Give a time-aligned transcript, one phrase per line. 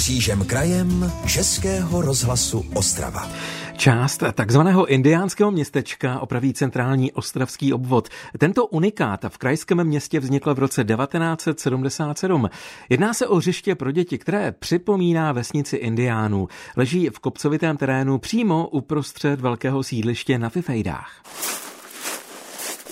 [0.00, 3.28] křížem krajem Českého rozhlasu Ostrava.
[3.76, 8.08] Část takzvaného indiánského městečka opraví centrální ostravský obvod.
[8.38, 12.48] Tento unikát v krajském městě vznikl v roce 1977.
[12.88, 16.48] Jedná se o hřiště pro děti, které připomíná vesnici indiánů.
[16.76, 21.22] Leží v kopcovitém terénu přímo uprostřed velkého sídliště na Fifejdách.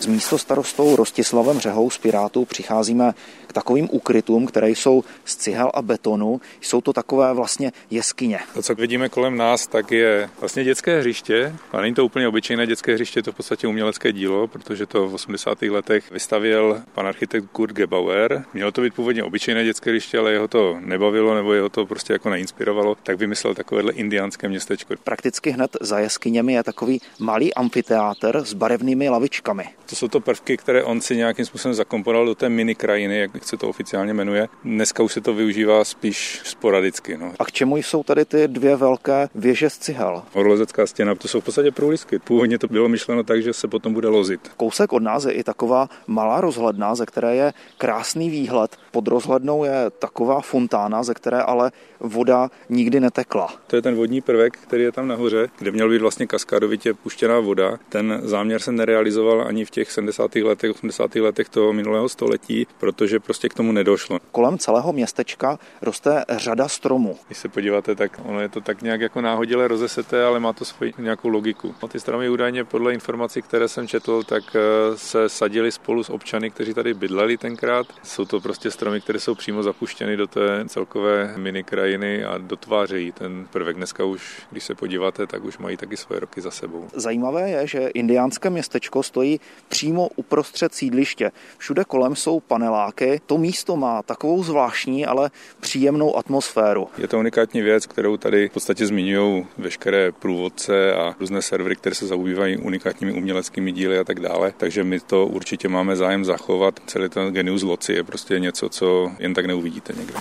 [0.01, 3.15] S místo starostou Rostislavem Řehou z Pirátů přicházíme
[3.47, 6.41] k takovým ukrytům, které jsou z cihel a betonu.
[6.61, 8.39] Jsou to takové vlastně jeskyně.
[8.55, 11.55] To, co vidíme kolem nás, tak je vlastně dětské hřiště.
[11.73, 15.09] A není to úplně obyčejné dětské hřiště, je to v podstatě umělecké dílo, protože to
[15.09, 15.63] v 80.
[15.63, 18.45] letech vystavěl pan architekt Kurt Gebauer.
[18.55, 22.13] Mělo to být původně obyčejné dětské hřiště, ale jeho to nebavilo nebo jeho to prostě
[22.13, 24.95] jako neinspirovalo, tak vymyslel takovéhle indiánské městečko.
[25.05, 29.65] Prakticky hned za jeskyněmi je takový malý amfiteátr s barevnými lavičkami.
[29.91, 33.45] To jsou to prvky, které on si nějakým způsobem zakomponoval do té mini krajiny, jak
[33.45, 34.49] se to oficiálně jmenuje.
[34.65, 37.17] Dneska už se to využívá spíš sporadicky.
[37.17, 37.33] No.
[37.39, 40.23] A k čemu jsou tady ty dvě velké věže z cihel?
[40.33, 42.19] Orlozecká stěna, to jsou v podstatě průlisky.
[42.19, 44.51] Původně to bylo myšleno tak, že se potom bude lozit.
[44.57, 48.77] Kousek od nás je i taková malá rozhledna, ze které je krásný výhled.
[48.91, 53.49] Pod rozhlednou je taková fontána, ze které ale voda nikdy netekla.
[53.67, 57.41] To je ten vodní prvek, který je tam nahoře, kde měl být vlastně kaskádovitě puštěná
[57.41, 57.79] voda.
[57.89, 60.35] Ten záměr se nerealizoval ani v těch 70.
[60.35, 61.15] letech, 80.
[61.15, 64.19] letech toho minulého století, protože prostě k tomu nedošlo.
[64.33, 67.17] Kolem celého městečka roste řada stromů.
[67.27, 70.65] Když se podíváte, tak ono je to tak nějak jako náhodile rozeseté, ale má to
[70.65, 71.75] svoji nějakou logiku.
[71.83, 74.61] A ty stromy údajně podle informací, které jsem četl, tak eh,
[74.97, 77.87] se sadili spolu s občany, kteří tady bydleli tenkrát.
[78.03, 83.13] Jsou to prostě stromy, které jsou přímo zapuštěny do té celkové mini krajiny a dotvářejí
[83.13, 83.77] ten prvek.
[83.77, 86.87] Dneska už, když se podíváte, tak už mají taky svoje roky za sebou.
[86.95, 91.31] Zajímavé je, že indiánské městečko stojí přímo uprostřed sídliště.
[91.59, 93.21] Všude kolem jsou paneláky.
[93.27, 96.89] To místo má takovou zvláštní, ale příjemnou atmosféru.
[96.99, 101.95] Je to unikátní věc, kterou tady v podstatě zmiňují veškeré průvodce a různé servery, které
[101.95, 104.53] se zaobývají unikátními uměleckými díly a tak dále.
[104.57, 106.81] Takže my to určitě máme zájem zachovat.
[106.87, 110.15] Celý ten genius loci je prostě něco, co jen tak neuvidíte někde.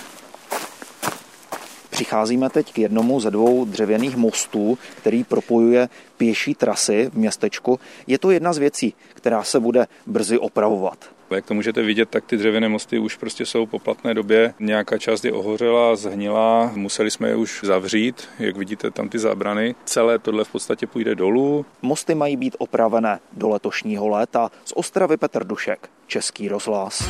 [1.90, 7.80] Přicházíme teď k jednomu ze dvou dřevěných mostů, který propojuje pěší trasy v městečku.
[8.08, 11.10] Je to jedna z věcí, která se bude brzy opravovat.
[11.32, 14.54] Jak to můžete vidět, tak ty dřevěné mosty už prostě jsou po platné době.
[14.60, 19.76] Nějaká část je ohořela, zhnila, museli jsme je už zavřít, jak vidíte tam ty zábrany.
[19.86, 21.66] Celé tohle v podstatě půjde dolů.
[21.82, 24.52] Mosty mají být opravené do letošního léta.
[24.66, 27.10] Z Ostravy Petr Dušek, Český rozhlas.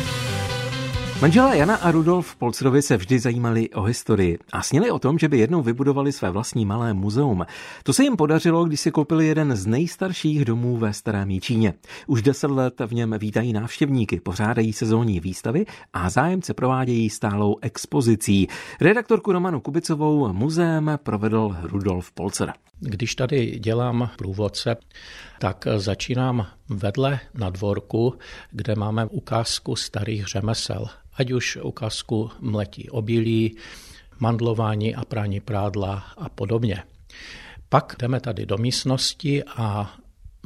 [1.21, 5.29] Manželé Jana a Rudolf Polcerovi se vždy zajímali o historii a sněli o tom, že
[5.29, 7.45] by jednou vybudovali své vlastní malé muzeum.
[7.83, 11.73] To se jim podařilo, když si koupili jeden z nejstarších domů ve Starém Jíčíně.
[12.07, 18.47] Už deset let v něm vítají návštěvníky, pořádají sezónní výstavy a zájemce provádějí stálou expozicí.
[18.81, 22.53] Redaktorku Romanu Kubicovou muzeem provedl Rudolf Polcer.
[22.79, 24.75] Když tady dělám průvodce,
[25.39, 28.13] tak začínám vedle na dvorku,
[28.51, 30.85] kde máme ukázku starých řemesel.
[31.13, 33.57] Ať už ukázku mletí obilí,
[34.19, 36.83] mandlování a prání prádla a podobně.
[37.69, 39.95] Pak jdeme tady do místnosti a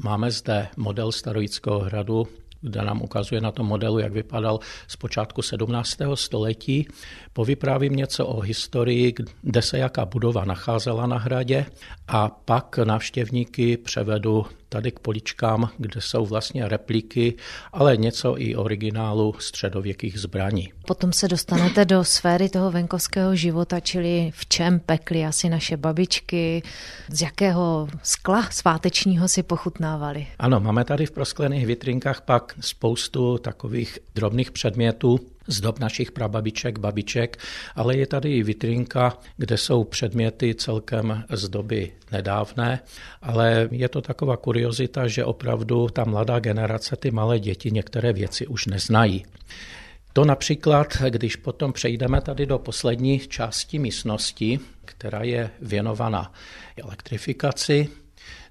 [0.03, 2.27] máme zde model Starojického hradu,
[2.61, 5.97] kde nám ukazuje na tom modelu, jak vypadal z počátku 17.
[6.13, 6.87] století.
[7.33, 11.65] Povyprávím něco o historii, kde se jaká budova nacházela na hradě
[12.07, 17.33] a pak návštěvníky převedu tady k poličkám, kde jsou vlastně repliky,
[17.73, 20.73] ale něco i originálu středověkých zbraní.
[20.87, 26.63] Potom se dostanete do sféry toho venkovského života, čili v čem pekly asi naše babičky,
[27.09, 30.27] z jakého skla svátečního si pochutnávali.
[30.39, 36.79] Ano, máme tady v prosklených vitrinkách pak spoustu takových drobných předmětů, z dob našich prababiček,
[36.79, 37.37] babiček,
[37.75, 42.79] ale je tady i vitrinka, kde jsou předměty celkem z doby nedávné,
[43.21, 48.47] ale je to taková kuriozita, že opravdu ta mladá generace, ty malé děti některé věci
[48.47, 49.25] už neznají.
[50.13, 56.33] To například, když potom přejdeme tady do poslední části místnosti, která je věnovaná
[56.77, 57.89] elektrifikaci,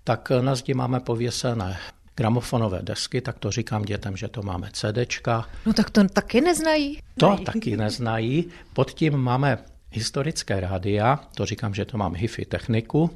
[0.05, 1.79] tak na zdi máme pověsené
[2.17, 5.49] gramofonové desky, tak to říkám dětem, že to máme CDčka.
[5.67, 6.99] No tak to taky neznají.
[7.19, 7.45] To Nejí.
[7.45, 8.49] taky neznají.
[8.73, 9.59] Pod tím máme
[9.91, 13.11] historické rádia, to říkám, že to mám HIFI techniku.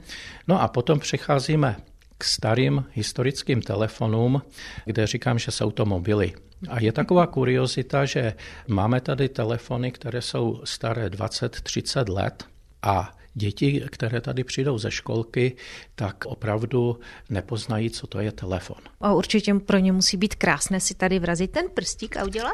[0.49, 1.77] No a potom přicházíme
[2.19, 4.43] k starým historickým telefonům,
[4.85, 6.33] kde říkám, že jsou to mobily.
[6.69, 8.35] A je taková kuriozita, že
[8.69, 12.45] máme tady telefony, které jsou staré 20-30 let
[12.83, 15.57] a děti, které tady přijdou ze školky,
[15.95, 16.99] tak opravdu
[17.31, 18.79] nepoznají, co to je telefon.
[19.01, 22.53] A určitě pro ně musí být krásné si tady vrazit ten prstík a udělat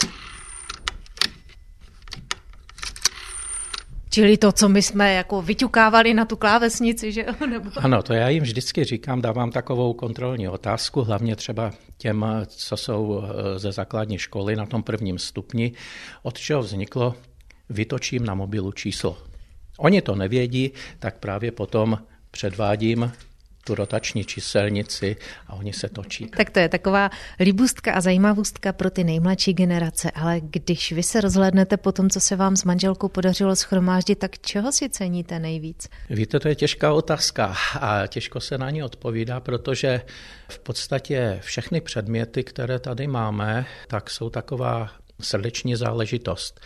[4.14, 7.70] Čili to, co my jsme jako vyťukávali na tu klávesnici, že Nebo...
[7.76, 13.22] Ano, to já jim vždycky říkám, dávám takovou kontrolní otázku, hlavně třeba těm, co jsou
[13.22, 15.72] eh, ze základní školy na tom prvním stupni,
[16.22, 17.14] od čeho vzniklo,
[17.70, 19.18] vytočím na mobilu číslo.
[19.78, 21.98] Oni to nevědí, tak právě potom
[22.30, 23.12] předvádím
[23.64, 25.16] tu rotační číselnici
[25.46, 26.26] a oni se točí.
[26.26, 27.10] Tak to je taková
[27.40, 32.20] libustka a zajímavostka pro ty nejmladší generace, ale když vy se rozhlednete po tom, co
[32.20, 35.88] se vám s manželkou podařilo schromáždit, tak čeho si ceníte nejvíc?
[36.10, 40.00] Víte, to je těžká otázka a těžko se na ní odpovídá, protože
[40.48, 44.90] v podstatě všechny předměty, které tady máme, tak jsou taková
[45.20, 46.60] srdeční záležitost.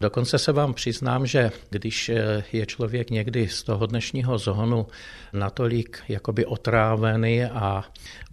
[0.00, 4.86] Dokonce se vám přiznám, že když eh, je člověk někdy z toho dnešního zónu
[5.32, 7.84] natolik jakoby otrávený a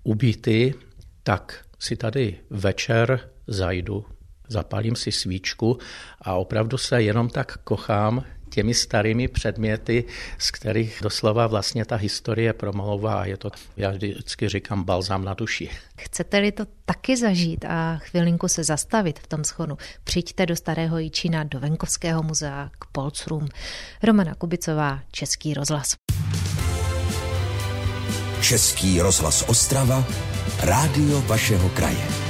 [0.03, 0.73] ubitý,
[1.23, 4.05] tak si tady večer zajdu,
[4.47, 5.77] zapálím si svíčku
[6.21, 10.03] a opravdu se jenom tak kochám těmi starými předměty,
[10.37, 15.33] z kterých doslova vlastně ta historie promlouvá a je to, já vždycky říkám, balzám na
[15.33, 15.69] duši.
[15.97, 21.43] Chcete-li to taky zažít a chvilinku se zastavit v tom schonu, přijďte do Starého Jičína,
[21.43, 23.47] do Venkovského muzea, k Polcrum.
[24.03, 25.95] Romana Kubicová, Český rozhlas.
[28.41, 30.05] Český rozhlas Ostrava,
[30.63, 32.22] rádio vašeho kraje.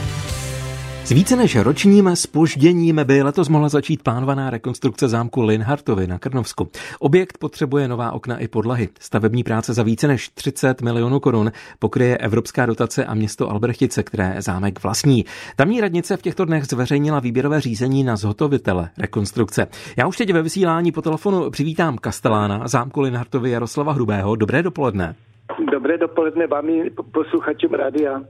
[1.05, 6.69] S více než ročním spožděním by letos mohla začít plánovaná rekonstrukce zámku Linhartovy na Krnovsku.
[6.99, 8.89] Objekt potřebuje nová okna i podlahy.
[8.99, 14.35] Stavební práce za více než 30 milionů korun pokryje Evropská dotace a město Albrechtice, které
[14.39, 15.25] zámek vlastní.
[15.55, 19.67] Tamní radnice v těchto dnech zveřejnila výběrové řízení na zhotovitele rekonstrukce.
[19.97, 24.35] Já už teď ve vysílání po telefonu přivítám Kastelána zámku Linhartovy Jaroslava Hrubého.
[24.35, 25.15] Dobré dopoledne.
[25.59, 26.67] Dobré dopoledne vám
[27.13, 28.21] posluchačům rádia.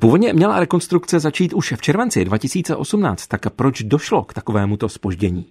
[0.00, 5.46] Původně měla rekonstrukce začít už v červenci 2018, tak proč došlo k takovémuto spoždění?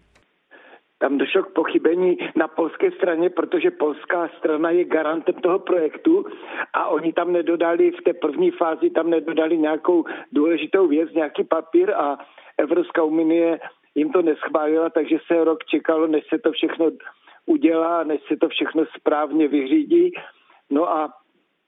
[0.99, 6.25] Tam došlo k pochybení na polské straně, protože polská strana je garantem toho projektu
[6.73, 11.91] a oni tam nedodali v té první fázi, tam nedodali nějakou důležitou věc, nějaký papír
[11.91, 12.17] a
[12.57, 13.59] Evropská unie
[13.95, 16.85] jim to neschválila, takže se rok čekalo, než se to všechno
[17.45, 20.11] udělá, než se to všechno správně vyřídí.
[20.69, 21.13] No a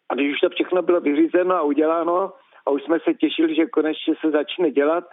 [0.10, 2.34] a když už to všechno bylo vyřízeno a uděláno
[2.66, 5.04] a už jsme se těšili, že konečně se začne dělat,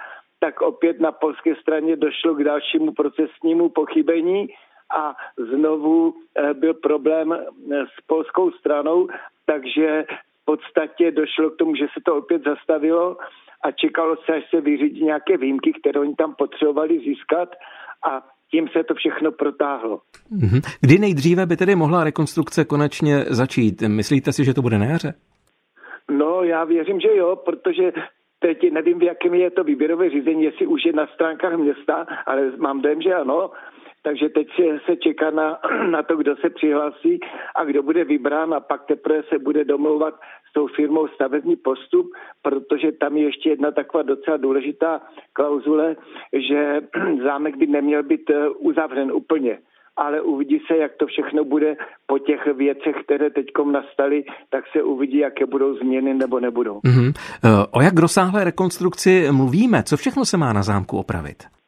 [0.41, 4.49] tak opět na polské straně došlo k dalšímu procesnímu pochybení
[4.91, 9.09] a znovu eh, byl problém eh, s polskou stranou,
[9.47, 10.05] takže
[10.43, 13.17] v podstatě došlo k tomu, že se to opět zastavilo
[13.63, 17.49] a čekalo se, až se vyřídí nějaké výjimky, které oni tam potřebovali získat.
[18.03, 20.01] A tím se to všechno protáhlo.
[20.31, 20.61] Mhm.
[20.81, 23.83] Kdy nejdříve by tedy mohla rekonstrukce konečně začít?
[23.83, 25.15] Myslíte si, že to bude na jaře?
[26.11, 27.93] No, já věřím, že jo, protože
[28.39, 32.53] teď nevím, v jakém je to výběrové řízení, jestli už je na stránkách města, ale
[32.59, 33.51] mám dojem, že ano.
[34.03, 34.47] Takže teď
[34.87, 35.59] se, čeká na,
[35.91, 37.21] na to, kdo se přihlásí
[37.57, 40.15] a kdo bude vybrán a pak teprve se bude domlouvat
[40.51, 42.07] s tou firmou stavební postup,
[42.43, 45.01] protože tam je ještě jedna taková docela důležitá
[45.33, 45.97] klauzule,
[46.33, 46.81] že
[47.25, 49.59] zámek by neměl být eh, uzavřen úplně
[49.97, 51.77] ale uvidí se, jak to všechno bude
[52.07, 56.79] po těch věcech, které teď nastaly, tak se uvidí, jaké budou změny nebo nebudou.
[56.79, 57.13] Mm-hmm.
[57.71, 59.83] O jak rozsáhlé rekonstrukci mluvíme?
[59.83, 61.60] Co všechno se má na zámku opravit?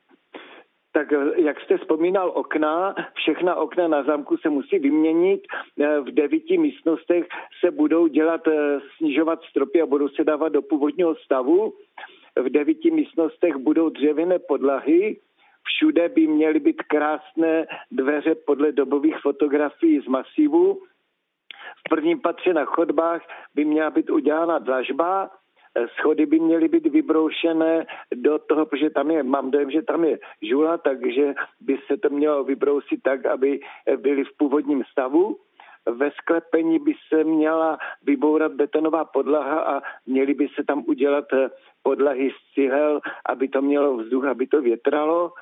[0.93, 5.43] Tak eh, jak jste vzpomínal okna, všechna okna na zámku se musí vyměnit.
[5.81, 7.27] Eh, v devíti místnostech
[7.65, 11.75] se budou dělat, eh, snižovat stropy a budou se dávat do původního stavu.
[12.37, 15.17] V devíti místnostech budou dřevěné podlahy,
[15.65, 20.83] Všude by měly být krásné dveře podle dobových fotografií z masivu.
[21.79, 23.23] V prvním patře na chodbách
[23.55, 25.31] by měla být udělána dlažba,
[25.99, 30.19] schody by měly být vybroušené do toho, protože tam je, mám dojem, že tam je
[30.43, 33.61] žula, takže by se to mělo vybrousit tak, aby
[33.97, 35.37] byly v původním stavu.
[35.87, 41.25] Ve sklepení by se měla vybourat betonová podlaha a měly by se tam udělat
[41.83, 45.33] podlahy z cihel, aby to mělo vzduch, aby to větralo.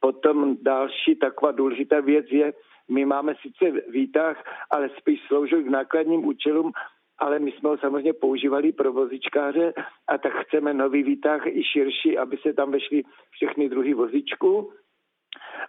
[0.00, 2.52] Potom další taková důležitá věc je,
[2.90, 6.72] my máme sice výtah, ale spíš sloužil k nákladním účelům
[7.18, 9.72] ale my jsme ho samozřejmě používali pro vozičkáře
[10.08, 14.70] a tak chceme nový výtah i širší, aby se tam vešly všechny druhy vozičků.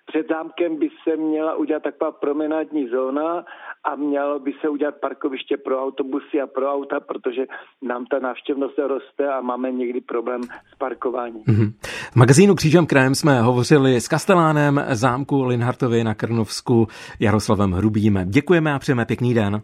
[0.06, 3.46] Před zámkem by se měla udělat taková promenádní zóna
[3.84, 7.46] a mělo by se udělat parkoviště pro autobusy a pro auta, protože
[7.82, 11.44] nám ta návštěvnost roste a máme někdy problém s parkováním.
[11.44, 11.74] Mm-hmm.
[12.12, 16.88] V magazínu Křížem krajem jsme hovořili s kastelánem zámku Linhartovi na Krnovsku
[17.20, 18.20] Jaroslavem Hrubým.
[18.26, 19.62] Děkujeme a přejeme pěkný den.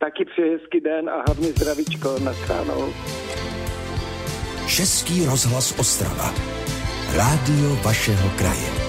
[0.00, 2.92] Taky přeji hezký den a hlavně zdravíčko na stránou.
[4.66, 6.34] Český rozhlas Ostrava.
[7.16, 8.87] Rádio vašeho kraje.